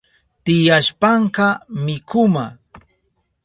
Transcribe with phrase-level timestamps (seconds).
[0.43, 1.45] Tiyashpanka
[1.85, 2.45] mikuma